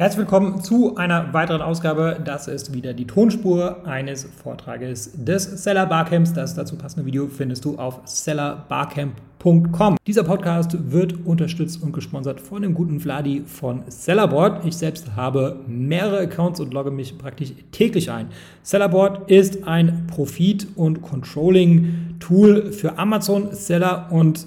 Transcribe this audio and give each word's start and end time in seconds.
Herzlich 0.00 0.18
willkommen 0.18 0.62
zu 0.62 0.94
einer 0.94 1.34
weiteren 1.34 1.60
Ausgabe. 1.60 2.20
Das 2.24 2.46
ist 2.46 2.72
wieder 2.72 2.94
die 2.94 3.04
Tonspur 3.04 3.84
eines 3.84 4.28
Vortrages 4.44 5.10
des 5.16 5.42
Seller 5.64 5.86
Barcamps. 5.86 6.32
Das 6.32 6.54
dazu 6.54 6.76
passende 6.76 7.04
Video 7.04 7.26
findest 7.26 7.64
du 7.64 7.76
auf 7.78 8.02
sellerbarcamp.com. 8.04 9.96
Dieser 10.06 10.22
Podcast 10.22 10.92
wird 10.92 11.26
unterstützt 11.26 11.82
und 11.82 11.92
gesponsert 11.92 12.40
von 12.40 12.62
dem 12.62 12.74
guten 12.74 13.00
Vladi 13.00 13.42
von 13.44 13.82
Sellerboard. 13.88 14.64
Ich 14.64 14.76
selbst 14.76 15.16
habe 15.16 15.64
mehrere 15.66 16.20
Accounts 16.20 16.60
und 16.60 16.72
logge 16.72 16.92
mich 16.92 17.18
praktisch 17.18 17.52
täglich 17.72 18.08
ein. 18.08 18.28
Sellerboard 18.62 19.28
ist 19.28 19.66
ein 19.66 20.06
Profit- 20.06 20.68
und 20.76 21.02
Controlling-Tool 21.02 22.70
für 22.70 22.96
Amazon-Seller 23.00 24.12
und 24.12 24.46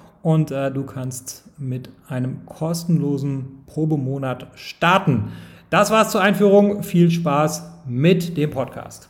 und 0.21 0.51
äh, 0.51 0.71
du 0.71 0.83
kannst 0.83 1.43
mit 1.57 1.89
einem 2.07 2.45
kostenlosen 2.45 3.63
Probemonat 3.65 4.47
starten. 4.55 5.31
Das 5.69 5.91
war's 5.91 6.11
zur 6.11 6.21
Einführung. 6.21 6.83
Viel 6.83 7.11
Spaß 7.11 7.85
mit 7.87 8.37
dem 8.37 8.49
Podcast. 8.49 9.09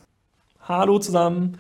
Hallo 0.62 1.00
zusammen. 1.00 1.58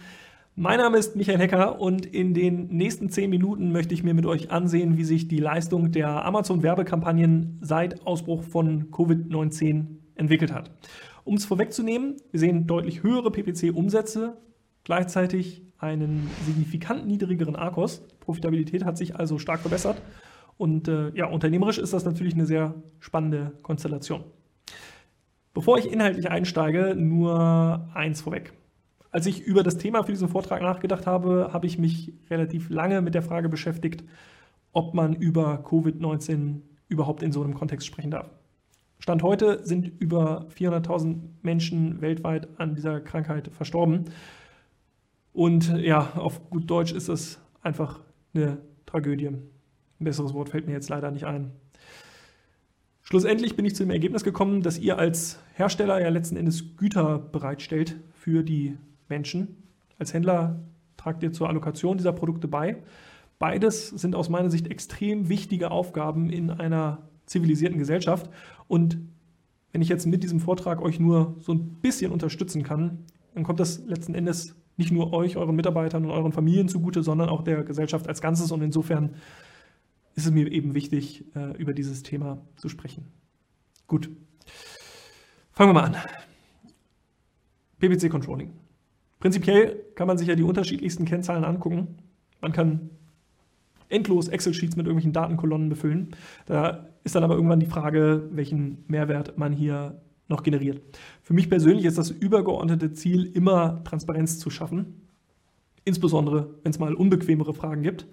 Mein 0.55 0.79
Name 0.79 0.97
ist 0.97 1.15
Michael 1.15 1.39
Hecker 1.39 1.79
und 1.79 2.05
in 2.05 2.33
den 2.33 2.67
nächsten 2.67 3.09
zehn 3.09 3.29
Minuten 3.29 3.71
möchte 3.71 3.93
ich 3.93 4.03
mir 4.03 4.13
mit 4.13 4.25
euch 4.25 4.51
ansehen, 4.51 4.97
wie 4.97 5.05
sich 5.05 5.27
die 5.27 5.39
Leistung 5.39 5.91
der 5.91 6.25
Amazon-Werbekampagnen 6.25 7.57
seit 7.61 8.05
Ausbruch 8.05 8.43
von 8.43 8.91
Covid-19 8.91 9.85
entwickelt 10.15 10.53
hat. 10.53 10.69
Um 11.23 11.35
es 11.35 11.45
vorwegzunehmen, 11.45 12.17
wir 12.31 12.39
sehen 12.39 12.67
deutlich 12.67 13.01
höhere 13.01 13.31
PPC-Umsätze, 13.31 14.37
gleichzeitig 14.83 15.63
einen 15.79 16.29
signifikant 16.45 17.07
niedrigeren 17.07 17.55
ARKOS. 17.55 18.01
Profitabilität 18.19 18.85
hat 18.85 18.97
sich 18.97 19.15
also 19.15 19.39
stark 19.39 19.61
verbessert. 19.61 20.01
Und 20.57 20.87
äh, 20.87 21.09
ja, 21.15 21.25
unternehmerisch 21.25 21.79
ist 21.79 21.93
das 21.93 22.05
natürlich 22.05 22.35
eine 22.35 22.45
sehr 22.45 22.75
spannende 22.99 23.53
Konstellation. 23.63 24.23
Bevor 25.53 25.77
ich 25.77 25.91
inhaltlich 25.91 26.29
einsteige, 26.29 26.95
nur 26.95 27.89
eins 27.93 28.21
vorweg. 28.21 28.53
Als 29.09 29.25
ich 29.25 29.41
über 29.41 29.63
das 29.63 29.77
Thema 29.77 30.03
für 30.03 30.11
diesen 30.11 30.29
Vortrag 30.29 30.61
nachgedacht 30.61 31.05
habe, 31.05 31.49
habe 31.51 31.67
ich 31.67 31.77
mich 31.77 32.13
relativ 32.29 32.69
lange 32.69 33.01
mit 33.01 33.15
der 33.15 33.23
Frage 33.23 33.49
beschäftigt, 33.49 34.03
ob 34.71 34.93
man 34.93 35.13
über 35.13 35.63
Covid-19 35.65 36.61
überhaupt 36.87 37.21
in 37.23 37.31
so 37.31 37.43
einem 37.43 37.53
Kontext 37.53 37.87
sprechen 37.87 38.11
darf. 38.11 38.29
Stand 38.99 39.23
heute 39.23 39.65
sind 39.65 39.91
über 39.99 40.45
400.000 40.55 41.17
Menschen 41.41 42.01
weltweit 42.01 42.47
an 42.57 42.75
dieser 42.75 43.01
Krankheit 43.01 43.49
verstorben. 43.51 44.05
Und 45.33 45.77
ja, 45.77 46.11
auf 46.15 46.49
gut 46.49 46.69
Deutsch 46.69 46.91
ist 46.91 47.07
es 47.07 47.39
einfach 47.61 48.01
eine 48.33 48.57
Tragödie. 48.85 49.27
Ein 49.27 49.41
besseres 49.99 50.33
Wort 50.33 50.49
fällt 50.49 50.67
mir 50.67 50.73
jetzt 50.73 50.89
leider 50.89 51.11
nicht 51.11 51.25
ein. 51.25 51.51
Schlussendlich 53.01 53.55
bin 53.55 53.65
ich 53.65 53.75
zu 53.75 53.83
dem 53.83 53.91
Ergebnis 53.91 54.23
gekommen, 54.23 54.61
dass 54.61 54.79
ihr 54.79 54.97
als 54.97 55.39
Hersteller 55.53 56.01
ja 56.01 56.09
letzten 56.09 56.37
Endes 56.37 56.77
Güter 56.77 57.19
bereitstellt 57.19 57.97
für 58.13 58.43
die 58.43 58.77
Menschen. 59.09 59.63
Als 59.99 60.13
Händler 60.13 60.59
tragt 60.97 61.23
ihr 61.23 61.31
zur 61.31 61.49
Allokation 61.49 61.97
dieser 61.97 62.13
Produkte 62.13 62.47
bei. 62.47 62.77
Beides 63.39 63.89
sind 63.89 64.15
aus 64.15 64.29
meiner 64.29 64.49
Sicht 64.49 64.67
extrem 64.67 65.29
wichtige 65.29 65.71
Aufgaben 65.71 66.29
in 66.29 66.51
einer 66.51 67.09
zivilisierten 67.25 67.79
Gesellschaft. 67.79 68.29
Und 68.67 68.99
wenn 69.71 69.81
ich 69.81 69.89
jetzt 69.89 70.05
mit 70.05 70.23
diesem 70.23 70.39
Vortrag 70.39 70.81
euch 70.81 70.99
nur 70.99 71.35
so 71.39 71.53
ein 71.53 71.75
bisschen 71.81 72.11
unterstützen 72.11 72.63
kann, 72.63 72.99
dann 73.33 73.43
kommt 73.43 73.59
das 73.59 73.83
letzten 73.85 74.13
Endes 74.13 74.55
nicht 74.77 74.91
nur 74.91 75.13
euch, 75.13 75.37
euren 75.37 75.55
Mitarbeitern 75.55 76.05
und 76.05 76.11
euren 76.11 76.31
Familien 76.31 76.67
zugute, 76.67 77.03
sondern 77.03 77.29
auch 77.29 77.43
der 77.43 77.63
Gesellschaft 77.63 78.07
als 78.07 78.21
Ganzes. 78.21 78.51
Und 78.51 78.61
insofern 78.61 79.15
ist 80.15 80.25
es 80.25 80.31
mir 80.31 80.51
eben 80.51 80.73
wichtig, 80.73 81.25
äh, 81.35 81.57
über 81.57 81.73
dieses 81.73 82.03
Thema 82.03 82.41
zu 82.55 82.69
sprechen. 82.69 83.05
Gut, 83.87 84.09
fangen 85.51 85.69
wir 85.69 85.73
mal 85.73 85.85
an. 85.85 85.95
PPC 87.79 88.09
Controlling. 88.09 88.53
Prinzipiell 89.19 89.83
kann 89.95 90.07
man 90.07 90.17
sich 90.17 90.27
ja 90.27 90.35
die 90.35 90.43
unterschiedlichsten 90.43 91.05
Kennzahlen 91.05 91.43
angucken. 91.43 91.97
Man 92.41 92.51
kann 92.51 92.89
endlos 93.89 94.27
Excel-Sheets 94.27 94.75
mit 94.75 94.85
irgendwelchen 94.85 95.13
Datenkolonnen 95.13 95.69
befüllen. 95.69 96.15
Da 96.45 96.87
ist 97.03 97.15
dann 97.15 97.23
aber 97.23 97.35
irgendwann 97.35 97.59
die 97.59 97.65
Frage, 97.65 98.29
welchen 98.31 98.83
Mehrwert 98.87 99.37
man 99.37 99.53
hier 99.53 100.01
noch 100.31 100.43
generiert. 100.43 100.81
Für 101.21 101.33
mich 101.33 101.49
persönlich 101.49 101.85
ist 101.85 101.97
das 101.97 102.09
übergeordnete 102.09 102.93
Ziel 102.93 103.25
immer 103.33 103.83
Transparenz 103.83 104.39
zu 104.39 104.49
schaffen, 104.49 105.01
insbesondere 105.85 106.55
wenn 106.63 106.71
es 106.71 106.79
mal 106.79 106.95
unbequemere 106.95 107.53
Fragen 107.53 107.83
gibt. 107.83 108.07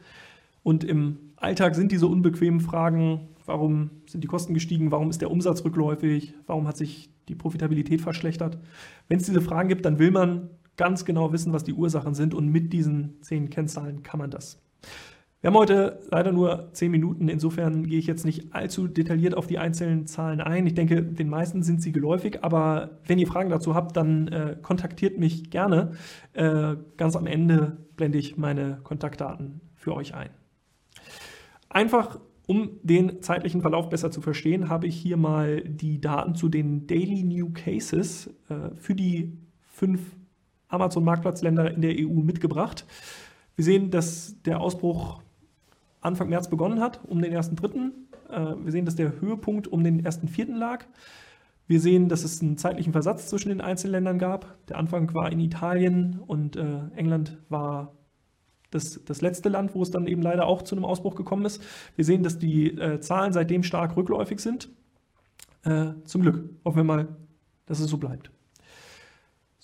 Und 0.63 0.85
im 0.85 1.19
Alltag 1.37 1.75
sind 1.75 1.93
diese 1.93 2.07
unbequemen 2.07 2.61
Fragen, 2.61 3.29
warum 3.47 3.91
sind 4.07 4.23
die 4.23 4.29
Kosten 4.29 4.53
gestiegen, 4.53 4.91
warum 4.91 5.09
ist 5.09 5.23
der 5.23 5.31
Umsatz 5.31 5.65
rückläufig, 5.65 6.35
warum 6.47 6.67
hat 6.69 6.77
sich 6.77 7.11
die 7.29 7.35
Profitabilität 7.35 8.01
verschlechtert. 8.01 8.59
Wenn 9.09 9.19
es 9.19 9.27
diese 9.27 9.41
Fragen 9.41 9.69
gibt, 9.69 9.85
dann 9.85 9.99
will 9.99 10.11
man 10.11 10.51
ganz 10.77 11.05
genau 11.05 11.33
wissen, 11.33 11.53
was 11.53 11.65
die 11.65 11.73
Ursachen 11.73 12.15
sind 12.15 12.35
und 12.35 12.49
mit 12.49 12.73
diesen 12.73 13.21
zehn 13.23 13.51
Kennzahlen 13.51 14.03
kann 14.03 14.19
man 14.19 14.31
das. 14.31 14.61
Wir 15.41 15.49
haben 15.49 15.57
heute 15.57 16.01
leider 16.11 16.33
nur 16.33 16.71
zehn 16.73 16.91
Minuten, 16.91 17.29
insofern 17.29 17.87
gehe 17.87 18.01
ich 18.01 18.09
jetzt 18.09 18.25
nicht 18.25 18.53
allzu 18.55 18.89
detailliert 18.89 19.37
auf 19.37 19.47
die 19.47 19.59
einzelnen 19.59 20.09
Zahlen 20.09 20.41
ein. 20.41 20.67
Ich 20.67 20.75
denke, 20.75 21.01
den 21.01 21.29
meisten 21.29 21.63
sind 21.63 21.81
sie 21.81 21.93
geläufig, 21.93 22.43
aber 22.43 22.99
wenn 23.07 23.21
ihr 23.21 23.29
Fragen 23.29 23.49
dazu 23.49 23.77
habt, 23.77 23.97
dann 23.97 24.27
äh, 24.29 24.57
kontaktiert 24.61 25.17
mich 25.17 25.51
gerne. 25.51 25.93
Äh, 26.33 26.75
ganz 26.97 27.15
am 27.15 27.29
Ende 27.29 27.77
blende 27.95 28.19
ich 28.19 28.37
meine 28.37 28.81
Kontaktdaten 28.83 29.61
für 29.77 29.95
euch 29.95 30.15
ein. 30.15 30.31
Einfach 31.69 32.19
um 32.49 32.81
den 32.83 33.23
zeitlichen 33.23 33.61
Verlauf 33.61 33.91
besser 33.91 34.11
zu 34.11 34.21
verstehen, 34.21 34.69
habe 34.69 34.89
ich 34.89 34.97
hier 34.97 35.19
mal 35.19 35.61
die 35.61 36.01
Daten 36.01 36.35
zu 36.35 36.49
den 36.49 36.89
Daily 36.89 37.23
New 37.23 37.53
Cases 37.53 38.35
äh, 38.49 38.75
für 38.75 38.97
die 38.97 39.39
fünf 39.61 40.17
Amazon-Marktplatzländer 40.67 41.71
in 41.71 41.83
der 41.83 41.95
EU 41.97 42.23
mitgebracht. 42.23 42.87
Wir 43.55 43.65
sehen, 43.65 43.91
dass 43.93 44.43
der 44.43 44.61
Ausbruch 44.61 45.23
Anfang 46.01 46.29
März 46.29 46.49
begonnen 46.49 46.81
hat, 46.81 47.01
um 47.07 47.21
den 47.21 47.33
ersten 47.33 47.57
dritten. 47.57 48.09
Äh, 48.29 48.55
wir 48.63 48.73
sehen, 48.73 48.85
dass 48.85 48.97
der 48.97 49.21
Höhepunkt 49.21 49.69
um 49.69 49.83
den 49.85 50.05
ersten 50.05 50.29
vierten 50.29 50.55
lag. 50.55 50.85
Wir 51.67 51.81
sehen, 51.81 52.09
dass 52.09 52.25
es 52.25 52.41
einen 52.41 52.57
zeitlichen 52.57 52.93
Versatz 52.93 53.29
zwischen 53.29 53.51
den 53.51 53.61
einzelnen 53.61 53.93
Ländern 53.93 54.19
gab. 54.19 54.57
Der 54.69 54.79
Anfang 54.79 55.13
war 55.15 55.31
in 55.31 55.41
Italien 55.41 56.21
und 56.27 56.57
äh, 56.57 56.81
England 56.97 57.39
war 57.49 57.95
das, 58.71 59.05
das 59.05 59.21
letzte 59.21 59.49
Land, 59.49 59.75
wo 59.75 59.83
es 59.83 59.91
dann 59.91 60.07
eben 60.07 60.23
leider 60.23 60.47
auch 60.47 60.63
zu 60.63 60.75
einem 60.75 60.85
Ausbruch 60.85 61.15
gekommen 61.15 61.45
ist. 61.45 61.63
Wir 61.97 62.05
sehen, 62.05 62.23
dass 62.23 62.39
die 62.39 62.69
äh, 62.69 63.01
Zahlen 63.01 63.33
seitdem 63.33 63.63
stark 63.63 63.97
rückläufig 63.97 64.41
sind. 64.41 64.71
Zum 66.05 66.23
Glück. 66.23 66.49
Hoffen 66.65 66.77
wir 66.77 66.85
mal, 66.85 67.09
dass 67.67 67.81
es 67.81 67.91
so 67.91 67.99
bleibt. 67.99 68.31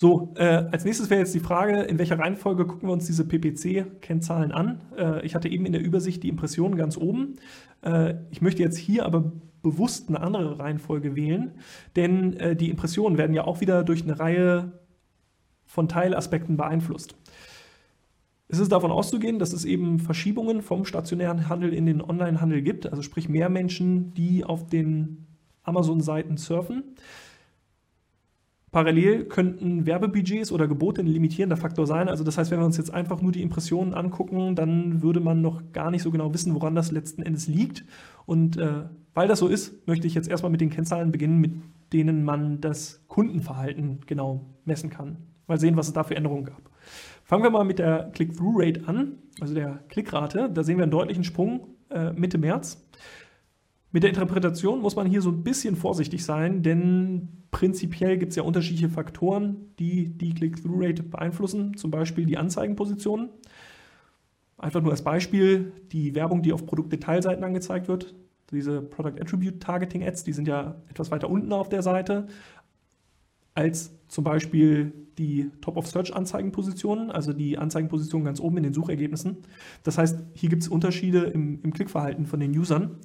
So, 0.04 0.34
äh, 0.36 0.66
als 0.70 0.84
nächstes 0.84 1.08
wäre 1.08 1.20
jetzt 1.20 1.34
die 1.34 1.40
Frage, 1.40 1.80
in 1.80 1.98
welcher 1.98 2.18
Reihenfolge 2.18 2.66
gucken 2.66 2.90
wir 2.90 2.92
uns 2.92 3.06
diese 3.06 3.24
PPC-Kennzahlen 3.26 4.52
an? 4.52 4.82
Äh, 4.98 5.24
ich 5.24 5.34
hatte 5.34 5.48
eben 5.48 5.64
in 5.64 5.72
der 5.72 5.80
Übersicht 5.80 6.22
die 6.22 6.28
Impressionen 6.28 6.76
ganz 6.76 6.98
oben. 6.98 7.36
Äh, 7.80 8.16
ich 8.30 8.42
möchte 8.42 8.62
jetzt 8.62 8.76
hier 8.76 9.06
aber 9.06 9.32
bewusst 9.62 10.10
eine 10.10 10.20
andere 10.20 10.58
Reihenfolge 10.58 11.16
wählen, 11.16 11.52
denn 11.96 12.34
äh, 12.34 12.54
die 12.54 12.68
Impressionen 12.68 13.16
werden 13.16 13.32
ja 13.32 13.46
auch 13.46 13.62
wieder 13.62 13.82
durch 13.82 14.02
eine 14.02 14.20
Reihe 14.20 14.72
von 15.64 15.88
Teilaspekten 15.88 16.58
beeinflusst. 16.58 17.16
Es 18.48 18.58
ist 18.58 18.72
davon 18.72 18.90
auszugehen, 18.90 19.38
dass 19.38 19.54
es 19.54 19.64
eben 19.64 20.00
Verschiebungen 20.00 20.60
vom 20.60 20.84
stationären 20.84 21.48
Handel 21.48 21.72
in 21.72 21.86
den 21.86 22.02
Online-Handel 22.02 22.60
gibt, 22.60 22.84
also 22.84 23.00
sprich 23.00 23.30
mehr 23.30 23.48
Menschen, 23.48 24.12
die 24.12 24.44
auf 24.44 24.66
den 24.66 25.28
Amazon-Seiten 25.62 26.36
surfen. 26.36 26.94
Parallel 28.74 29.26
könnten 29.26 29.86
Werbebudgets 29.86 30.50
oder 30.50 30.66
Gebote 30.66 31.00
ein 31.00 31.06
limitierender 31.06 31.56
Faktor 31.56 31.86
sein. 31.86 32.08
Also 32.08 32.24
das 32.24 32.38
heißt, 32.38 32.50
wenn 32.50 32.58
wir 32.58 32.66
uns 32.66 32.76
jetzt 32.76 32.92
einfach 32.92 33.22
nur 33.22 33.30
die 33.30 33.40
Impressionen 33.40 33.94
angucken, 33.94 34.56
dann 34.56 35.00
würde 35.00 35.20
man 35.20 35.40
noch 35.40 35.62
gar 35.72 35.92
nicht 35.92 36.02
so 36.02 36.10
genau 36.10 36.34
wissen, 36.34 36.52
woran 36.56 36.74
das 36.74 36.90
letzten 36.90 37.22
Endes 37.22 37.46
liegt. 37.46 37.84
Und 38.26 38.56
äh, 38.56 38.86
weil 39.14 39.28
das 39.28 39.38
so 39.38 39.46
ist, 39.46 39.86
möchte 39.86 40.08
ich 40.08 40.14
jetzt 40.14 40.28
erstmal 40.28 40.50
mit 40.50 40.60
den 40.60 40.70
Kennzahlen 40.70 41.12
beginnen, 41.12 41.38
mit 41.38 41.52
denen 41.92 42.24
man 42.24 42.60
das 42.60 43.04
Kundenverhalten 43.06 44.00
genau 44.06 44.44
messen 44.64 44.90
kann. 44.90 45.18
Mal 45.46 45.60
sehen, 45.60 45.76
was 45.76 45.86
es 45.86 45.92
da 45.92 46.02
für 46.02 46.16
Änderungen 46.16 46.44
gab. 46.44 46.68
Fangen 47.22 47.44
wir 47.44 47.50
mal 47.50 47.64
mit 47.64 47.78
der 47.78 48.10
Click-Through-Rate 48.12 48.88
an, 48.88 49.18
also 49.40 49.54
der 49.54 49.84
Klickrate. 49.88 50.50
Da 50.52 50.64
sehen 50.64 50.78
wir 50.78 50.82
einen 50.82 50.90
deutlichen 50.90 51.22
Sprung 51.22 51.68
äh, 51.90 52.12
Mitte 52.12 52.38
März. 52.38 52.84
Mit 53.94 54.02
der 54.02 54.10
Interpretation 54.10 54.80
muss 54.80 54.96
man 54.96 55.06
hier 55.06 55.22
so 55.22 55.30
ein 55.30 55.44
bisschen 55.44 55.76
vorsichtig 55.76 56.24
sein, 56.24 56.64
denn 56.64 57.28
prinzipiell 57.52 58.18
gibt 58.18 58.30
es 58.30 58.36
ja 58.36 58.42
unterschiedliche 58.42 58.88
Faktoren, 58.88 59.72
die 59.78 60.08
die 60.08 60.34
Click-Through-Rate 60.34 61.04
beeinflussen, 61.04 61.76
zum 61.76 61.92
Beispiel 61.92 62.26
die 62.26 62.36
Anzeigenpositionen. 62.36 63.28
Einfach 64.58 64.82
nur 64.82 64.90
als 64.90 65.02
Beispiel 65.02 65.70
die 65.92 66.16
Werbung, 66.16 66.42
die 66.42 66.52
auf 66.52 66.66
Produktdetailseiten 66.66 67.44
angezeigt 67.44 67.86
wird. 67.86 68.16
Diese 68.50 68.82
Product 68.82 69.20
Attribute 69.20 69.60
Targeting 69.60 70.02
Ads, 70.02 70.24
die 70.24 70.32
sind 70.32 70.48
ja 70.48 70.74
etwas 70.88 71.12
weiter 71.12 71.30
unten 71.30 71.52
auf 71.52 71.68
der 71.68 71.82
Seite 71.82 72.26
als 73.54 73.94
zum 74.08 74.24
Beispiel 74.24 74.92
die 75.18 75.52
Top-of-Search-Anzeigenpositionen, 75.60 77.12
also 77.12 77.32
die 77.32 77.58
Anzeigenpositionen 77.58 78.24
ganz 78.24 78.40
oben 78.40 78.56
in 78.56 78.64
den 78.64 78.74
Suchergebnissen. 78.74 79.36
Das 79.84 79.98
heißt, 79.98 80.18
hier 80.34 80.48
gibt 80.48 80.62
es 80.62 80.68
Unterschiede 80.68 81.26
im, 81.26 81.60
im 81.62 81.72
Klickverhalten 81.72 82.26
von 82.26 82.40
den 82.40 82.58
Usern. 82.58 82.98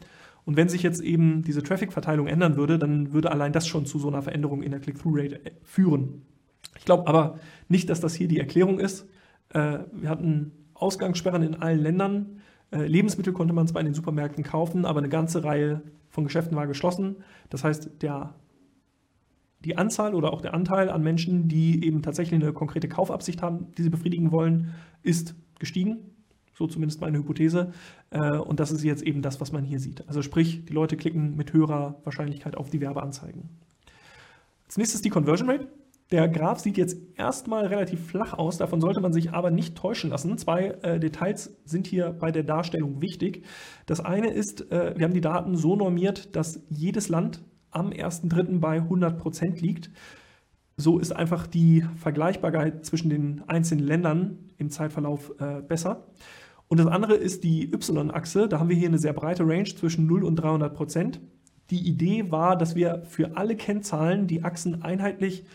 Und 0.45 0.57
wenn 0.57 0.69
sich 0.69 0.83
jetzt 0.83 1.01
eben 1.01 1.44
diese 1.44 1.63
Traffic-Verteilung 1.63 2.27
ändern 2.27 2.56
würde, 2.56 2.80
dann 2.80 3.13
würde 3.13 3.31
allein 3.31 3.53
das 3.53 3.68
schon 3.68 3.86
zu 3.86 4.00
so 4.00 4.07
einer 4.07 4.21
Veränderung 4.21 4.63
in 4.63 4.71
der 4.71 4.80
Click-Through-Rate 4.80 5.45
äh, 5.45 5.51
führen. 5.63 6.24
Ich 6.77 6.86
glaube 6.86 7.07
aber 7.07 7.39
nicht, 7.68 7.89
dass 7.89 8.00
das 8.00 8.15
hier 8.15 8.27
die 8.27 8.39
Erklärung 8.39 8.80
ist. 8.80 9.07
Äh, 9.50 9.80
wir 9.91 10.09
hatten 10.09 10.51
Ausgangssperren 10.74 11.44
in 11.44 11.56
allen 11.56 11.81
Ländern. 11.81 12.41
Äh, 12.71 12.86
Lebensmittel 12.86 13.33
konnte 13.33 13.53
man 13.53 13.68
zwar 13.68 13.81
in 13.81 13.86
den 13.86 13.94
Supermärkten 13.94 14.44
kaufen, 14.44 14.86
aber 14.86 15.00
eine 15.00 15.09
ganze 15.09 15.44
Reihe 15.44 15.81
von 16.09 16.24
Geschäften 16.24 16.56
war 16.56 16.68
geschlossen. 16.68 17.18
Das 17.50 17.63
heißt, 17.63 18.01
der 18.01 18.36
die 19.65 19.77
Anzahl 19.77 20.15
oder 20.15 20.31
auch 20.31 20.41
der 20.41 20.53
Anteil 20.53 20.89
an 20.89 21.03
Menschen, 21.03 21.47
die 21.50 21.86
eben 21.86 22.01
tatsächlich 22.01 22.41
eine 22.41 22.53
konkrete 22.53 22.88
Kaufabsicht 22.88 23.41
haben, 23.41 23.68
die 23.77 23.83
sie 23.83 23.89
befriedigen 23.89 24.31
wollen, 24.31 24.74
ist 25.03 25.36
gestiegen. 25.59 25.97
So 26.59 26.67
zumindest 26.67 27.00
meine 27.00 27.17
Hypothese. 27.17 27.71
Äh, 28.09 28.38
und 28.38 28.59
das 28.59 28.69
ist 28.71 28.83
jetzt 28.83 29.01
eben 29.01 29.21
das, 29.21 29.39
was 29.39 29.53
man 29.53 29.63
hier 29.63 29.79
sieht. 29.79 30.06
Also 30.09 30.21
sprich, 30.21 30.65
die 30.65 30.73
Leute 30.73 30.97
klicken 30.97 31.38
mit 31.38 31.53
höherer 31.53 32.01
Wahrscheinlichkeit 32.03 32.57
auf 32.57 32.69
die 32.69 32.81
Werbeanzeigen. 32.81 33.50
Als 34.65 34.77
nächstes 34.77 35.01
die 35.01 35.09
Conversion 35.09 35.50
Rate. 35.50 35.69
Der 36.11 36.27
Graph 36.27 36.59
sieht 36.59 36.75
jetzt 36.77 36.97
erstmal 37.15 37.67
relativ 37.67 38.07
flach 38.07 38.33
aus, 38.33 38.57
davon 38.57 38.81
sollte 38.81 39.00
man 39.00 39.13
sich 39.13 39.31
aber 39.31 39.51
nicht 39.51 39.77
täuschen 39.77 40.09
lassen. 40.09 40.38
Zwei 40.38 40.75
äh, 40.81 41.00
Details 41.00 41.56
sind 41.63 41.88
hier 41.88 42.09
bei 42.09 42.31
der 42.31 42.44
Darstellung 42.44 43.00
wichtig. 43.01 43.45
Das 43.85 44.01
eine 44.01 44.29
ist, 44.29 44.69
äh, 44.71 44.95
wir 44.97 45.05
haben 45.05 45.13
die 45.13 45.21
Daten 45.21 45.55
so 45.55 45.77
normiert, 45.77 46.35
dass 46.35 46.62
jedes 46.67 47.07
Land 47.07 47.41
am 47.71 47.91
1.3. 47.91 48.59
bei 48.59 48.79
100% 48.79 49.62
liegt. 49.62 49.91
So 50.75 51.00
ist 51.00 51.15
einfach 51.15 51.47
die 51.47 51.85
Vergleichbarkeit 51.95 52.85
zwischen 52.85 53.09
den 53.09 53.44
einzelnen 53.47 53.85
Ländern 53.85 54.39
im 54.57 54.69
Zeitverlauf 54.71 55.31
äh, 55.39 55.62
besser. 55.62 56.07
Und 56.69 56.80
das 56.80 56.88
andere 56.88 57.16
ist 57.16 57.44
die 57.44 57.63
Y-Achse. 57.74 58.48
Da 58.48 58.60
haben 58.60 58.69
wir 58.69 58.75
hier 58.75 58.88
eine 58.88 59.00
sehr 59.00 59.13
breite 59.13 59.44
Range 59.44 59.66
zwischen 59.66 60.06
0 60.06 60.24
und 60.24 60.36
300 60.38 60.74
Prozent. 60.74 61.19
Die 61.71 61.88
Idee 61.88 62.31
war, 62.31 62.56
dass 62.56 62.75
wir 62.75 63.04
für 63.06 63.36
alle 63.36 63.56
Kennzahlen 63.56 64.27
die 64.27 64.44
Achsen 64.44 64.81
einheitlich 64.83 65.45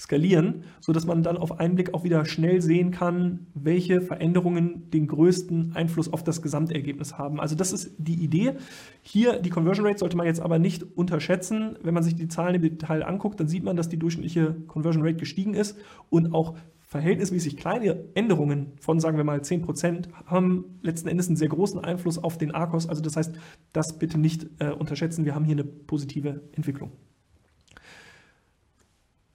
skalieren, 0.00 0.64
sodass 0.80 1.06
man 1.06 1.22
dann 1.22 1.36
auf 1.36 1.60
einen 1.60 1.74
Blick 1.74 1.92
auch 1.92 2.04
wieder 2.04 2.24
schnell 2.24 2.62
sehen 2.62 2.90
kann, 2.90 3.46
welche 3.52 4.00
Veränderungen 4.00 4.90
den 4.90 5.06
größten 5.06 5.72
Einfluss 5.74 6.10
auf 6.10 6.24
das 6.24 6.40
Gesamtergebnis 6.40 7.18
haben. 7.18 7.38
Also 7.38 7.54
das 7.54 7.72
ist 7.72 7.92
die 7.98 8.14
Idee. 8.14 8.54
Hier 9.02 9.40
die 9.40 9.50
Conversion 9.50 9.86
Rate 9.86 9.98
sollte 9.98 10.16
man 10.16 10.26
jetzt 10.26 10.40
aber 10.40 10.58
nicht 10.58 10.84
unterschätzen. 10.96 11.76
Wenn 11.82 11.92
man 11.92 12.02
sich 12.02 12.14
die 12.14 12.28
Zahlen 12.28 12.54
im 12.54 12.62
Detail 12.62 13.02
anguckt, 13.02 13.38
dann 13.40 13.48
sieht 13.48 13.62
man, 13.62 13.76
dass 13.76 13.90
die 13.90 13.98
durchschnittliche 13.98 14.56
Conversion 14.68 15.04
Rate 15.04 15.18
gestiegen 15.18 15.52
ist 15.52 15.76
und 16.08 16.32
auch 16.32 16.54
verhältnismäßig 16.90 17.56
kleine 17.56 18.04
Änderungen 18.14 18.72
von, 18.80 18.98
sagen 18.98 19.16
wir 19.16 19.22
mal, 19.22 19.38
10% 19.38 20.08
haben 20.26 20.80
letzten 20.82 21.06
Endes 21.06 21.28
einen 21.28 21.36
sehr 21.36 21.48
großen 21.48 21.78
Einfluss 21.78 22.18
auf 22.18 22.36
den 22.36 22.50
ARKOS. 22.50 22.88
Also 22.88 23.00
das 23.00 23.16
heißt, 23.16 23.32
das 23.72 23.96
bitte 24.00 24.18
nicht 24.18 24.48
äh, 24.58 24.72
unterschätzen. 24.72 25.24
Wir 25.24 25.36
haben 25.36 25.44
hier 25.44 25.54
eine 25.54 25.62
positive 25.62 26.42
Entwicklung. 26.50 26.90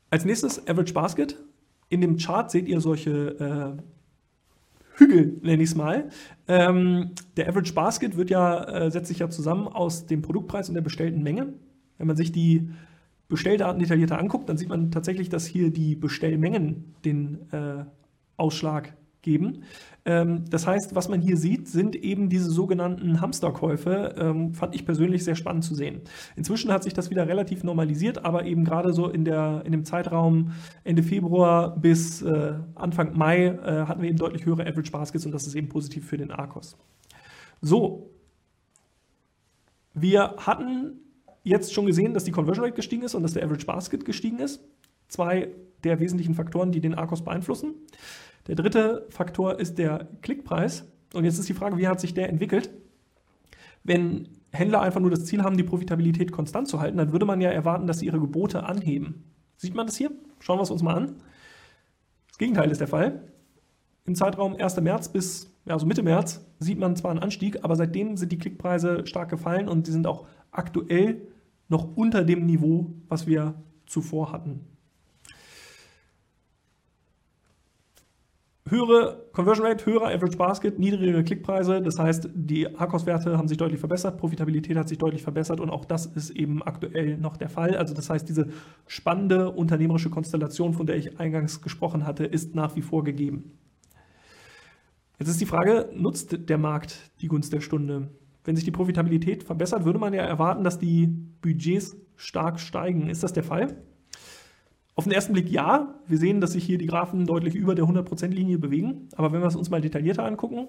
Als 0.10 0.26
nächstes 0.26 0.68
Average 0.68 0.94
Basket. 0.94 1.42
In 1.88 2.02
dem 2.02 2.18
Chart 2.18 2.52
seht 2.52 2.68
ihr 2.68 2.82
solche 2.82 3.78
äh, 3.78 3.82
Hügel, 4.98 5.40
nenne 5.42 5.64
ich 5.64 5.70
es 5.70 5.76
mal. 5.76 6.10
Ähm, 6.50 7.12
der 7.38 7.48
Average 7.48 7.72
Basket 7.74 8.18
wird 8.18 8.30
ja, 8.30 8.66
äh, 8.66 8.92
setzt 8.92 9.08
sich 9.08 9.20
ja 9.20 9.30
zusammen 9.30 9.70
aus 9.70 10.08
dem 10.08 10.22
Produktpreis 10.22 10.68
und 10.68 10.76
der 10.76 10.82
bestellten 10.82 11.24
Menge. 11.24 11.54
Wenn 11.98 12.08
man 12.08 12.18
sich 12.18 12.34
die 12.34 12.70
Bestelldaten 13.28 13.80
detaillierter 13.80 14.20
anguckt, 14.20 14.48
dann 14.50 14.58
sieht 14.58 14.70
man 14.70 14.92
tatsächlich, 14.92 15.30
dass 15.30 15.46
hier 15.46 15.72
die 15.72 15.96
Bestellmengen 15.96 16.96
den 17.04 17.52
äh, 17.52 17.86
Ausschlag 18.38 18.96
geben. 19.26 19.64
Ähm, 20.06 20.46
das 20.50 20.66
heißt, 20.68 20.96
was 20.96 21.10
man 21.10 21.20
hier 21.20 21.36
sieht, 21.36 21.68
sind 21.68 21.96
eben 21.96 22.30
diese 22.30 22.50
sogenannten 22.50 23.20
Hamsterkäufe. 23.20 24.16
Ähm, 24.18 24.54
fand 24.54 24.76
ich 24.76 24.86
persönlich 24.86 25.26
sehr 25.26 25.36
spannend 25.36 25.66
zu 25.66 25.76
sehen. 25.76 26.02
Inzwischen 26.38 26.72
hat 26.72 26.84
sich 26.84 26.94
das 26.94 27.10
wieder 27.10 27.28
relativ 27.28 27.64
normalisiert, 27.64 28.24
aber 28.24 28.46
eben 28.46 28.64
gerade 28.64 28.94
so 28.94 29.10
in, 29.10 29.26
der, 29.26 29.64
in 29.66 29.74
dem 29.74 29.84
Zeitraum 29.84 30.52
Ende 30.84 31.04
Februar 31.04 31.76
bis 31.76 32.22
äh, 32.22 32.54
Anfang 32.76 33.18
Mai 33.18 33.48
äh, 33.48 33.86
hatten 33.88 34.02
wir 34.02 34.10
eben 34.10 34.20
deutlich 34.20 34.46
höhere 34.46 34.66
Average 34.66 34.92
Baskets 34.92 35.26
und 35.26 35.34
das 35.34 35.48
ist 35.48 35.56
eben 35.56 35.68
positiv 35.68 36.08
für 36.08 36.18
den 36.18 36.32
Arcos. 36.32 36.78
So, 37.62 38.12
wir 39.96 40.36
hatten 40.38 41.00
jetzt 41.46 41.74
schon 41.74 41.86
gesehen, 41.86 42.14
dass 42.14 42.26
die 42.26 42.32
Conversion 42.32 42.66
Rate 42.66 42.76
gestiegen 42.76 43.04
ist 43.04 43.16
und 43.16 43.24
dass 43.24 43.34
der 43.34 43.46
Average 43.46 43.66
Basket 43.66 44.04
gestiegen 44.04 44.40
ist. 44.40 44.62
Zwei 45.08 45.50
der 45.84 46.00
wesentlichen 46.00 46.34
Faktoren, 46.34 46.72
die 46.72 46.82
den 46.82 46.96
Arcos 46.96 47.24
beeinflussen. 47.24 47.76
Der 48.48 48.56
dritte 48.56 49.06
Faktor 49.10 49.60
ist 49.60 49.78
der 49.78 50.10
Klickpreis. 50.22 50.92
Und 51.14 51.24
jetzt 51.24 51.38
ist 51.38 51.48
die 51.48 51.54
Frage, 51.54 51.78
wie 51.78 51.88
hat 51.88 52.02
sich 52.02 52.14
der 52.14 52.30
entwickelt? 52.30 52.72
Wenn 53.84 54.28
Händler 54.52 54.82
einfach 54.82 55.00
nur 55.00 55.12
das 55.12 55.26
Ziel 55.26 55.44
haben, 55.44 55.56
die 55.56 55.64
Profitabilität 55.64 56.32
konstant 56.32 56.68
zu 56.68 56.80
halten, 56.82 56.98
dann 56.98 57.12
würde 57.12 57.26
man 57.26 57.40
ja 57.40 57.52
erwarten, 57.52 57.88
dass 57.88 58.00
sie 58.00 58.08
ihre 58.08 58.20
Gebote 58.20 58.64
anheben. 58.64 59.24
Sieht 59.58 59.76
man 59.76 59.86
das 59.86 59.96
hier? 59.96 60.12
Schauen 60.40 60.58
wir 60.58 60.64
es 60.64 60.72
uns 60.72 60.82
mal 60.82 60.96
an. 60.96 61.16
Das 62.28 62.40
Gegenteil 62.40 62.72
ist 62.72 62.82
der 62.82 62.88
Fall. 62.88 63.22
Im 64.06 64.16
Zeitraum 64.16 64.56
1. 64.56 64.82
März 64.82 65.10
bis 65.10 65.56
ja, 65.66 65.74
also 65.74 65.86
Mitte 65.86 66.04
März 66.04 66.46
sieht 66.60 66.80
man 66.80 66.96
zwar 66.96 67.12
einen 67.12 67.20
Anstieg, 67.20 67.64
aber 67.64 67.76
seitdem 67.76 68.18
sind 68.18 68.32
die 68.32 68.38
Klickpreise 68.38 69.06
stark 69.08 69.30
gefallen 69.30 69.68
und 69.68 69.88
die 69.88 69.92
sind 69.92 70.06
auch 70.06 70.28
aktuell 70.52 71.22
noch 71.68 71.96
unter 71.96 72.24
dem 72.24 72.46
Niveau, 72.46 72.94
was 73.08 73.28
wir 73.28 73.56
zuvor 73.86 74.32
hatten. 74.32 74.62
höhere 78.68 79.28
Conversion 79.32 79.68
Rate, 79.68 79.86
höherer 79.86 80.08
Average 80.08 80.38
Basket, 80.38 80.80
niedrigere 80.80 81.24
Klickpreise. 81.24 81.82
Das 81.82 82.00
heißt, 82.00 82.30
die 82.34 82.76
Akkus-Werte 82.76 83.38
haben 83.38 83.48
sich 83.48 83.58
deutlich 83.58 83.80
verbessert, 83.80 84.18
Profitabilität 84.18 84.76
hat 84.76 84.90
sich 84.90 84.98
deutlich 84.98 85.22
verbessert 85.22 85.60
und 85.60 85.70
auch 85.70 85.86
das 85.86 86.06
ist 86.08 86.32
eben 86.32 86.64
aktuell 86.64 87.18
noch 87.18 87.38
der 87.38 87.50
Fall. 87.50 87.78
Also 87.78 87.94
das 87.94 88.10
heißt, 88.10 88.28
diese 88.28 88.48
spannende 88.88 89.52
unternehmerische 89.52 90.10
Konstellation, 90.10 90.74
von 90.74 90.88
der 90.88 90.98
ich 90.98 91.20
eingangs 91.20 91.62
gesprochen 91.62 92.08
hatte, 92.08 92.26
ist 92.26 92.56
nach 92.56 92.76
wie 92.76 92.82
vor 92.82 93.04
gegeben. 93.04 93.52
Jetzt 95.20 95.30
ist 95.30 95.42
die 95.42 95.46
Frage, 95.46 95.90
nutzt 95.94 96.50
der 96.50 96.58
Markt 96.58 97.12
die 97.22 97.28
Gunst 97.28 97.54
der 97.54 97.62
Stunde? 97.62 98.10
Wenn 98.46 98.56
sich 98.56 98.64
die 98.64 98.72
Profitabilität 98.72 99.44
verbessert, 99.44 99.84
würde 99.84 100.00
man 100.00 100.14
ja 100.14 100.24
erwarten, 100.24 100.64
dass 100.64 100.80
die 100.80 101.08
Budgets 101.08 101.98
stark 102.16 102.60
steigen. 102.60 103.10
Ist 103.10 103.24
das 103.24 103.34
der 103.34 103.44
Fall? 103.44 103.76
Auf 104.96 105.04
den 105.04 105.14
ersten 105.14 105.34
Blick 105.34 105.52
ja. 105.52 105.96
Wir 106.08 106.18
sehen, 106.18 106.40
dass 106.40 106.54
sich 106.54 106.64
hier 106.64 106.78
die 106.78 106.86
Graphen 106.86 107.26
deutlich 107.26 107.56
über 107.56 107.76
der 107.76 107.86
100%-Linie 107.86 108.60
bewegen. 108.60 109.10
Aber 109.18 109.34
wenn 109.34 109.42
wir 109.42 109.48
es 109.48 109.56
uns 109.56 109.70
mal 109.70 109.82
detaillierter 109.82 110.24
angucken, 110.24 110.68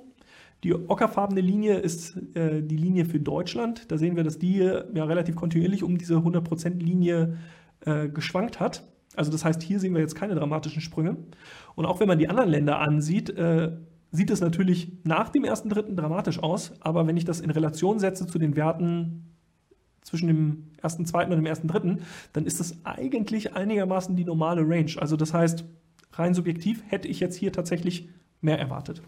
die 0.65 0.75
ockerfarbene 0.75 1.41
Linie 1.41 1.77
ist 1.77 2.17
äh, 2.35 2.63
die 2.63 2.77
Linie 2.77 3.05
für 3.05 3.21
Deutschland. 3.21 3.91
Da 3.93 3.99
sehen 3.99 4.17
wir, 4.17 4.25
dass 4.25 4.39
die 4.39 4.57
ja 4.57 5.05
relativ 5.05 5.37
kontinuierlich 5.37 5.85
um 5.85 5.99
diese 5.99 6.15
100%-Linie 6.15 7.37
äh, 7.81 8.09
geschwankt 8.09 8.59
hat. 8.59 8.85
Also 9.15 9.31
das 9.31 9.45
heißt, 9.45 9.63
hier 9.63 9.79
sehen 9.81 9.95
wir 9.95 10.01
jetzt 10.01 10.15
keine 10.15 10.35
dramatischen 10.35 10.81
Sprünge. 10.81 11.19
Und 11.75 11.87
auch 11.87 12.01
wenn 12.01 12.09
man 12.09 12.19
die 12.19 12.29
anderen 12.29 12.51
Länder 12.51 12.81
ansieht, 12.81 13.31
äh, 13.31 13.73
sieht 14.17 14.31
es 14.31 14.41
natürlich 14.41 14.93
nach 15.05 15.29
dem 15.29 15.45
ersten 15.45 15.69
Dritten 15.69 15.97
dramatisch 15.97 16.43
aus. 16.43 16.73
Aber 16.81 17.07
wenn 17.07 17.17
ich 17.17 17.25
das 17.25 17.41
in 17.41 17.51
Relation 17.51 17.99
setze 17.99 18.27
zu 18.27 18.39
den 18.39 18.57
Werten 18.57 19.37
zwischen 20.03 20.29
dem 20.29 20.71
ersten, 20.81 21.05
zweiten 21.05 21.33
und 21.33 21.39
dem 21.39 21.47
ersten, 21.47 21.69
dritten, 21.69 22.01
dann 22.33 22.47
ist 22.47 22.61
das 22.61 22.77
eigentlich 22.85 23.55
einigermaßen 23.55 24.17
die 24.17 24.25
normale 24.25 24.63
Range. 24.63 24.93
Also 24.99 25.17
das 25.17 25.35
heißt, 25.35 25.65
rein 26.13 26.35
subjektiv 26.35 26.83
hätte 26.89 27.09
ich 27.09 27.21
jetzt 27.21 27.37
hier 27.37 27.53
tatsächlich 27.53 28.09
mehr 28.41 28.59
erwartet. 28.59 29.03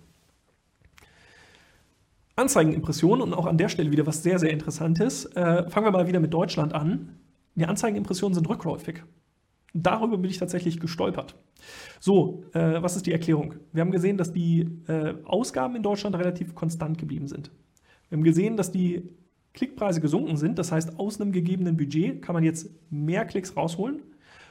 Anzeigenimpressionen 2.36 3.22
und 3.22 3.34
auch 3.34 3.46
an 3.46 3.58
der 3.58 3.68
Stelle 3.68 3.90
wieder 3.90 4.06
was 4.06 4.22
sehr, 4.22 4.38
sehr 4.38 4.50
Interessantes. 4.50 5.24
Äh, 5.26 5.68
fangen 5.70 5.86
wir 5.86 5.90
mal 5.90 6.06
wieder 6.06 6.20
mit 6.20 6.32
Deutschland 6.32 6.72
an. 6.72 7.16
Die 7.54 7.66
Anzeigenimpressionen 7.66 8.34
sind 8.34 8.48
rückläufig. 8.48 9.02
Darüber 9.82 10.18
bin 10.18 10.30
ich 10.30 10.38
tatsächlich 10.38 10.80
gestolpert. 10.80 11.36
So, 12.00 12.44
äh, 12.52 12.82
was 12.82 12.96
ist 12.96 13.06
die 13.06 13.12
Erklärung? 13.12 13.54
Wir 13.72 13.82
haben 13.82 13.90
gesehen, 13.90 14.16
dass 14.16 14.32
die 14.32 14.68
äh, 14.88 15.14
Ausgaben 15.24 15.76
in 15.76 15.82
Deutschland 15.82 16.16
relativ 16.16 16.54
konstant 16.54 16.98
geblieben 16.98 17.28
sind. 17.28 17.50
Wir 18.08 18.16
haben 18.16 18.24
gesehen, 18.24 18.56
dass 18.56 18.72
die 18.72 19.02
Klickpreise 19.54 20.00
gesunken 20.00 20.36
sind. 20.36 20.58
Das 20.58 20.72
heißt, 20.72 20.98
aus 20.98 21.20
einem 21.20 21.32
gegebenen 21.32 21.76
Budget 21.76 22.22
kann 22.22 22.34
man 22.34 22.44
jetzt 22.44 22.70
mehr 22.90 23.24
Klicks 23.24 23.56
rausholen. 23.56 24.02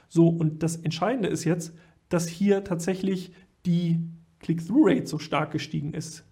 So, 0.10 0.28
und 0.28 0.64
das 0.64 0.78
Entscheidende 0.78 1.28
ist 1.28 1.44
jetzt, 1.44 1.74
dass 2.10 2.28
hier 2.28 2.64
tatsächlich 2.64 3.34
die 3.66 4.00
Click-Through-Rate 4.40 5.08
so 5.08 5.20
stark 5.20 5.52
gestiegen 5.52 5.94
ist. 5.94 6.24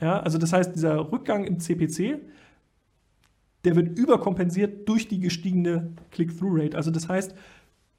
Ja, 0.00 0.20
also 0.20 0.38
das 0.38 0.52
heißt, 0.52 0.74
dieser 0.74 1.12
Rückgang 1.12 1.44
im 1.44 1.58
CPC, 1.58 2.20
der 3.64 3.76
wird 3.76 3.98
überkompensiert 3.98 4.88
durch 4.88 5.08
die 5.08 5.20
gestiegene 5.20 5.92
Click-Through-Rate. 6.10 6.76
Also 6.76 6.90
das 6.90 7.08
heißt, 7.08 7.34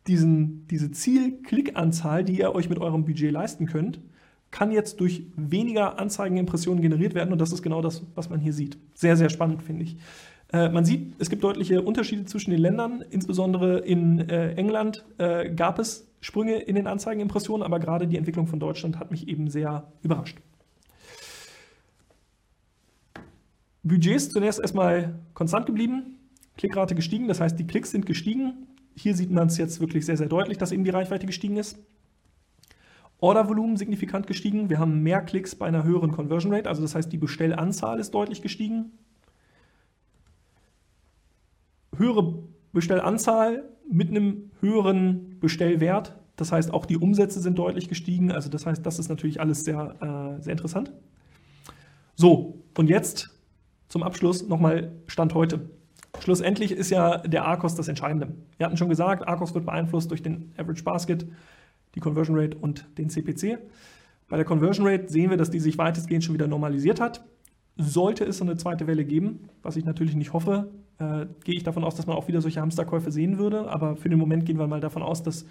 diesen, 0.08 0.68
diese 0.68 0.92
Ziel-Klick-Anzahl, 0.92 2.24
die 2.24 2.40
ihr 2.40 2.54
euch 2.54 2.70
mit 2.70 2.80
eurem 2.80 3.06
Budget 3.06 3.32
leisten 3.32 3.66
könnt, 3.66 4.00
kann 4.52 4.72
jetzt 4.72 5.00
durch 5.00 5.24
weniger 5.36 6.00
Anzeigenimpressionen 6.00 6.82
generiert 6.82 7.14
werden 7.16 7.32
und 7.34 7.40
das 7.40 7.52
ist 7.52 7.62
genau 7.62 7.82
das, 7.82 8.04
was 8.16 8.30
man 8.30 8.40
hier 8.40 8.54
sieht. 8.54 8.78
Sehr, 8.94 9.18
sehr 9.18 9.30
spannend, 9.30 9.64
finde 9.64 9.84
ich. 9.84 9.98
Äh, 10.54 10.70
man 10.70 10.86
sieht, 10.86 11.14
es 11.20 11.30
gibt 11.30 11.44
deutliche 11.44 11.82
Unterschiede 11.82 12.26
zwischen 12.26 12.52
den 12.52 12.60
Ländern. 12.60 13.04
Insbesondere 13.10 13.80
in 13.80 14.30
äh, 14.30 14.54
England 14.54 15.04
äh, 15.18 15.50
gab 15.50 15.80
es 15.80 16.08
Sprünge 16.22 16.58
in 16.58 16.76
den 16.76 16.88
Anzeigenimpressionen, 16.88 17.64
aber 17.64 17.80
gerade 17.80 18.08
die 18.08 18.18
Entwicklung 18.18 18.48
von 18.48 18.60
Deutschland 18.60 19.00
hat 19.00 19.12
mich 19.12 19.28
eben 19.28 19.50
sehr 19.50 19.92
überrascht. 20.02 20.38
Budgets 23.84 24.30
zunächst 24.30 24.60
erstmal 24.60 25.20
konstant 25.34 25.68
geblieben, 25.68 26.18
Klickrate 26.58 26.96
gestiegen, 26.96 27.28
das 27.28 27.40
heißt, 27.40 27.60
die 27.60 27.68
Klicks 27.68 27.92
sind 27.92 28.06
gestiegen. 28.06 28.68
Hier 28.96 29.16
sieht 29.16 29.32
man 29.32 29.48
es 29.48 29.58
jetzt 29.58 29.80
wirklich 29.80 30.06
sehr, 30.06 30.18
sehr 30.18 30.28
deutlich, 30.28 30.58
dass 30.58 30.72
eben 30.72 30.84
die 30.84 30.90
Reichweite 30.90 31.26
gestiegen 31.26 31.58
ist. 31.58 31.78
Ordervolumen 33.20 33.78
signifikant 33.78 34.28
gestiegen. 34.28 34.70
Wir 34.70 34.80
haben 34.80 35.02
mehr 35.02 35.22
Klicks 35.22 35.56
bei 35.56 35.66
einer 35.66 35.84
höheren 35.84 36.12
Conversion 36.12 36.54
Rate, 36.54 36.70
also 36.70 36.82
das 36.82 36.96
heißt, 36.96 37.12
die 37.12 37.18
Bestellanzahl 37.18 38.00
ist 38.00 38.12
deutlich 38.12 38.42
gestiegen. 38.42 38.92
Höhere 41.98 42.44
Bestellanzahl 42.74 43.64
mit 43.90 44.10
einem 44.10 44.52
höheren 44.60 45.40
Bestellwert, 45.40 46.16
das 46.36 46.52
heißt, 46.52 46.74
auch 46.74 46.86
die 46.86 46.98
Umsätze 46.98 47.40
sind 47.40 47.58
deutlich 47.58 47.88
gestiegen. 47.88 48.32
Also 48.32 48.50
das 48.50 48.66
heißt, 48.66 48.86
das 48.86 49.00
ist 49.00 49.10
natürlich 49.10 49.40
alles 49.40 49.64
sehr, 49.64 50.38
äh, 50.40 50.42
sehr 50.42 50.52
interessant. 50.52 50.92
So, 52.16 52.62
und 52.78 52.90
jetzt 52.90 53.30
zum 53.88 54.04
Abschluss 54.04 54.48
nochmal 54.48 54.92
Stand 55.08 55.34
heute. 55.34 55.70
Schlussendlich 56.22 56.72
ist 56.72 56.90
ja 56.90 57.20
der 57.20 57.46
ARCOS 57.46 57.76
das 57.76 57.88
Entscheidende. 57.88 58.34
Wir 58.58 58.66
hatten 58.66 58.78
schon 58.78 58.90
gesagt, 58.90 59.28
ARCOS 59.28 59.54
wird 59.54 59.66
beeinflusst 59.66 60.12
durch 60.12 60.24
den 60.24 60.54
Average 60.58 60.84
Basket, 60.84 61.28
die 61.96 62.00
Conversion 62.00 62.38
Rate 62.38 62.58
und 62.58 62.88
den 62.98 63.10
CPC. 63.10 63.60
Bei 64.28 64.38
der 64.38 64.46
Conversion 64.46 64.88
Rate 64.88 65.08
sehen 65.10 65.30
wir, 65.30 65.38
dass 65.38 65.52
die 65.52 65.60
sich 65.60 65.78
weitestgehend 65.78 66.24
schon 66.24 66.34
wieder 66.34 66.48
normalisiert 66.48 67.00
hat. 67.00 67.24
Sollte 67.78 68.24
es 68.24 68.42
eine 68.42 68.58
zweite 68.58 68.88
Welle 68.88 69.06
geben, 69.06 69.50
was 69.62 69.76
ich 69.76 69.86
natürlich 69.86 70.16
nicht 70.16 70.34
hoffe, 70.34 70.72
äh, 70.98 71.26
gehe 71.44 71.56
ich 71.56 71.64
davon 71.64 71.84
aus, 71.84 71.96
dass 71.96 72.08
man 72.08 72.16
auch 72.16 72.28
wieder 72.28 72.42
solche 72.42 72.62
Hamsterkäufe 72.62 73.12
sehen 73.12 73.38
würde. 73.38 73.70
Aber 73.70 73.96
für 73.96 74.10
den 74.10 74.20
Moment 74.20 74.46
gehen 74.46 74.58
wir 74.58 74.68
mal 74.68 74.80
davon 74.80 75.04
aus, 75.04 75.24
dass 75.24 75.46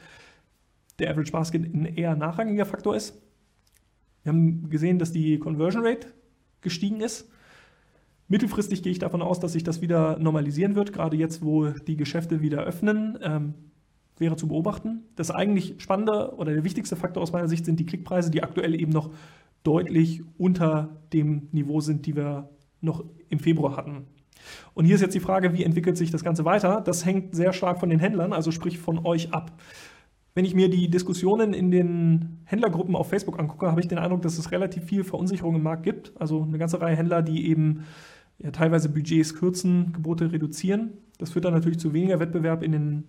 der 0.99 1.11
Average 1.11 1.33
Basket 1.33 1.63
ein 1.63 1.85
eher 1.85 2.17
nachrangiger 2.17 2.65
Faktor 2.65 2.97
ist. 2.97 3.21
Wir 4.23 4.33
haben 4.33 4.71
gesehen, 4.71 4.99
dass 4.99 5.13
die 5.13 5.39
Conversion 5.39 5.85
Rate 5.85 6.09
gestiegen 6.63 7.01
ist. 7.01 7.29
Mittelfristig 8.29 8.83
gehe 8.83 8.93
ich 8.93 8.99
davon 8.99 9.23
aus, 9.23 9.41
dass 9.41 9.53
sich 9.53 9.65
das 9.65 9.83
wieder 9.83 10.19
normalisieren 10.19 10.75
wird, 10.75 10.93
gerade 10.93 11.17
jetzt, 11.17 11.45
wo 11.45 11.69
die 11.69 11.97
Geschäfte 11.97 12.41
wieder 12.41 12.63
öffnen. 12.63 13.19
Ähm, 13.23 13.55
wäre 14.19 14.37
zu 14.37 14.49
beobachten. 14.49 15.03
Das 15.17 15.31
eigentlich 15.31 15.75
spannende 15.79 16.35
oder 16.37 16.53
der 16.53 16.65
wichtigste 16.65 16.97
Faktor 16.97 17.23
aus 17.23 17.33
meiner 17.33 17.49
Sicht 17.49 17.65
sind 17.65 17.81
die 17.81 17.87
Klickpreise, 17.87 18.31
die 18.31 18.43
aktuell 18.43 18.81
eben 18.81 18.93
noch 18.93 19.11
deutlich 19.63 20.23
unter 20.39 21.01
dem 21.13 21.49
Niveau 21.53 21.81
sind, 21.81 22.07
die 22.07 22.15
wir 22.15 22.51
noch 22.81 23.05
im 23.29 23.39
Februar 23.39 23.77
hatten. 23.77 24.07
Und 24.75 24.85
hier 24.85 24.95
ist 24.95 25.01
jetzt 25.01 25.15
die 25.15 25.21
Frage, 25.21 25.55
wie 25.55 25.65
entwickelt 25.65 25.97
sich 25.97 26.11
das 26.11 26.23
Ganze 26.23 26.45
weiter? 26.45 26.83
Das 26.83 27.05
hängt 27.05 27.35
sehr 27.35 27.53
stark 27.53 27.81
von 27.81 27.89
den 27.89 27.99
Händlern, 27.99 28.33
also 28.33 28.51
sprich 28.51 28.79
von 28.79 29.05
euch 29.05 29.33
ab. 29.33 29.53
Wenn 30.35 30.45
ich 30.45 30.55
mir 30.55 30.69
die 30.69 30.91
Diskussionen 30.91 31.55
in 31.55 31.71
den 31.71 32.41
Händlergruppen 32.45 32.97
auf 32.97 33.09
Facebook 33.09 33.39
angucke, 33.39 33.71
habe 33.71 33.81
ich 33.81 33.87
den 33.87 33.99
Eindruck, 33.99 34.23
dass 34.23 34.37
es 34.37 34.51
relativ 34.51 34.85
viel 34.85 35.05
Verunsicherung 35.05 35.55
im 35.55 35.63
Markt 35.63 35.85
gibt. 35.85 36.13
Also 36.21 36.43
eine 36.43 36.59
ganze 36.59 36.81
Reihe 36.81 36.97
Händler, 36.97 37.23
die 37.23 37.49
eben 37.49 37.85
ja, 38.39 38.51
teilweise 38.51 38.89
Budgets 38.89 39.37
kürzen, 39.37 39.93
Gebote 39.93 40.33
reduzieren. 40.33 40.95
Das 41.19 41.31
führt 41.31 41.45
dann 41.45 41.55
natürlich 41.55 41.79
zu 41.79 41.93
weniger 41.93 42.19
Wettbewerb 42.19 42.65
in 42.65 42.73
den 42.73 43.05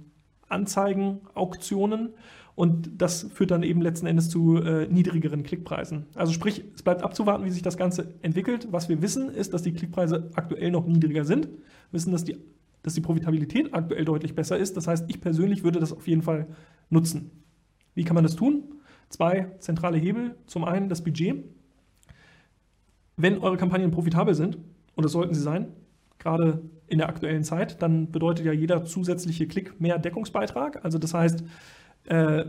Anzeigen, 0.48 1.22
Auktionen 1.34 2.10
und 2.56 3.02
das 3.02 3.24
führt 3.34 3.52
dann 3.52 3.64
eben 3.64 3.82
letzten 3.82 4.06
Endes 4.06 4.30
zu 4.30 4.58
äh, 4.58 4.88
niedrigeren 4.88 5.44
Klickpreisen. 5.44 6.06
Also 6.16 6.32
sprich, 6.32 6.64
es 6.74 6.84
bleibt 6.84 7.04
abzuwarten, 7.04 7.44
wie 7.44 7.50
sich 7.50 7.64
das 7.64 7.76
Ganze 7.78 8.14
entwickelt. 8.22 8.70
Was 8.72 8.88
wir 8.88 9.02
wissen, 9.02 9.30
ist, 9.30 9.54
dass 9.54 9.64
die 9.64 9.74
Klickpreise 9.74 10.30
aktuell 10.36 10.72
noch 10.72 10.86
niedriger 10.86 11.26
sind. 11.26 11.48
Wir 11.48 11.94
wissen, 11.94 12.14
dass 12.14 12.24
die, 12.24 12.38
dass 12.82 12.94
die 12.94 13.02
Profitabilität 13.02 13.74
aktuell 13.74 14.06
deutlich 14.06 14.36
besser 14.36 14.58
ist. 14.58 14.78
Das 14.78 14.88
heißt, 14.88 15.06
ich 15.10 15.20
persönlich 15.20 15.64
würde 15.64 15.80
das 15.80 15.92
auf 15.92 16.08
jeden 16.08 16.22
Fall 16.22 16.48
nutzen. 16.90 17.32
Wie 17.94 18.04
kann 18.04 18.16
man 18.16 18.24
das 18.24 18.36
tun? 18.36 18.64
Zwei 19.10 19.52
zentrale 19.60 19.98
Hebel. 19.98 20.36
Zum 20.46 20.64
einen 20.64 20.90
das 20.90 21.04
Budget. 21.04 21.44
Wenn 23.18 23.40
eure 23.40 23.58
Kampagnen 23.58 23.92
profitabel 23.92 24.36
sind, 24.36 24.58
und 24.96 25.04
das 25.04 25.12
sollten 25.12 25.34
sie 25.34 25.42
sein, 25.42 25.68
gerade 26.20 26.62
in 26.88 26.98
der 26.98 27.10
aktuellen 27.10 27.44
Zeit, 27.44 27.82
dann 27.82 28.12
bedeutet 28.12 28.46
ja 28.46 28.52
jeder 28.52 28.84
zusätzliche 28.84 29.48
Klick 29.48 29.80
mehr 29.80 30.00
Deckungsbeitrag. 30.00 30.84
Also 30.84 30.98
das 30.98 31.14
heißt, 31.14 31.44
äh, 32.06 32.46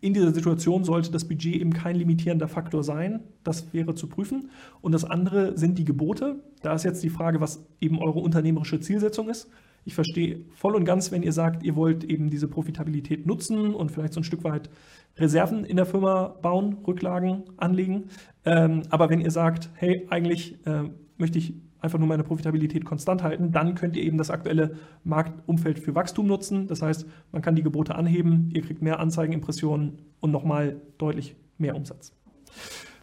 in 0.00 0.12
dieser 0.14 0.32
Situation 0.32 0.84
sollte 0.84 1.10
das 1.10 1.26
Budget 1.26 1.56
eben 1.56 1.72
kein 1.72 1.96
limitierender 1.96 2.48
Faktor 2.48 2.84
sein. 2.84 3.20
Das 3.42 3.72
wäre 3.72 3.94
zu 3.94 4.08
prüfen. 4.08 4.50
Und 4.82 4.92
das 4.92 5.04
andere 5.04 5.56
sind 5.56 5.78
die 5.78 5.84
Gebote. 5.84 6.36
Da 6.62 6.74
ist 6.74 6.84
jetzt 6.84 7.02
die 7.02 7.10
Frage, 7.10 7.40
was 7.40 7.64
eben 7.80 7.98
eure 7.98 8.20
unternehmerische 8.20 8.80
Zielsetzung 8.80 9.28
ist. 9.28 9.48
Ich 9.86 9.94
verstehe 9.94 10.40
voll 10.50 10.74
und 10.74 10.84
ganz, 10.84 11.12
wenn 11.12 11.22
ihr 11.22 11.32
sagt, 11.32 11.62
ihr 11.62 11.76
wollt 11.76 12.02
eben 12.02 12.28
diese 12.28 12.48
Profitabilität 12.48 13.24
nutzen 13.24 13.72
und 13.72 13.92
vielleicht 13.92 14.14
so 14.14 14.20
ein 14.20 14.24
Stück 14.24 14.42
weit 14.42 14.68
Reserven 15.16 15.64
in 15.64 15.76
der 15.76 15.86
Firma 15.86 16.36
bauen, 16.42 16.78
Rücklagen 16.84 17.44
anlegen. 17.56 18.08
Ähm, 18.44 18.82
aber 18.90 19.10
wenn 19.10 19.20
ihr 19.20 19.30
sagt, 19.30 19.70
hey, 19.74 20.04
eigentlich 20.10 20.58
äh, 20.66 20.90
möchte 21.18 21.38
ich 21.38 21.54
einfach 21.78 22.00
nur 22.00 22.08
meine 22.08 22.24
Profitabilität 22.24 22.84
konstant 22.84 23.22
halten, 23.22 23.52
dann 23.52 23.76
könnt 23.76 23.96
ihr 23.96 24.02
eben 24.02 24.18
das 24.18 24.28
aktuelle 24.28 24.74
Marktumfeld 25.04 25.78
für 25.78 25.94
Wachstum 25.94 26.26
nutzen. 26.26 26.66
Das 26.66 26.82
heißt, 26.82 27.06
man 27.30 27.40
kann 27.40 27.54
die 27.54 27.62
Gebote 27.62 27.94
anheben, 27.94 28.50
ihr 28.52 28.62
kriegt 28.62 28.82
mehr 28.82 28.98
Anzeigenimpressionen 28.98 30.02
und 30.18 30.32
nochmal 30.32 30.82
deutlich 30.98 31.36
mehr 31.58 31.76
Umsatz. 31.76 32.12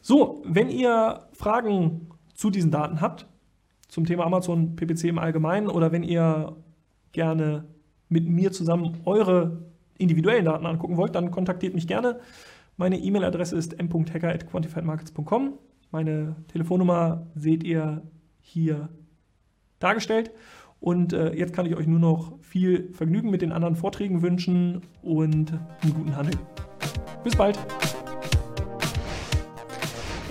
So, 0.01 0.43
wenn 0.45 0.67
ihr 0.67 1.29
Fragen 1.31 2.09
zu 2.33 2.49
diesen 2.49 2.71
Daten 2.71 2.99
habt, 2.99 3.25
zum 3.87 4.05
Thema 4.05 4.25
Amazon 4.25 4.75
PPC 4.75 5.05
im 5.05 5.19
Allgemeinen 5.19 5.69
oder 5.69 5.93
wenn 5.93 6.03
ihr 6.03 6.57
gerne 7.13 7.63
mit 8.09 8.27
mir 8.27 8.51
zusammen 8.51 8.97
eure 9.05 9.63
individuellen 9.97 10.45
Daten 10.45 10.65
angucken 10.65 10.97
wollt, 10.97 11.15
dann 11.15 11.31
kontaktiert 11.31 11.73
mich 11.73 11.87
gerne. 11.87 12.19
Meine 12.75 12.97
E-Mail-Adresse 12.97 13.55
ist 13.55 13.79
m.hacker.quantifiedmarkets.com. 13.79 15.53
Meine 15.91 16.35
Telefonnummer 16.47 17.27
seht 17.35 17.63
ihr 17.63 18.01
hier 18.41 18.89
dargestellt. 19.79 20.31
Und 20.79 21.13
äh, 21.13 21.33
jetzt 21.33 21.53
kann 21.53 21.65
ich 21.65 21.77
euch 21.77 21.87
nur 21.87 21.99
noch 21.99 22.37
viel 22.41 22.91
Vergnügen 22.91 23.29
mit 23.29 23.41
den 23.41 23.53
anderen 23.53 23.75
Vorträgen 23.75 24.21
wünschen 24.21 24.81
und 25.01 25.53
einen 25.81 25.93
guten 25.93 26.15
Handel. 26.17 26.35
Bis 27.23 27.35
bald. 27.35 27.57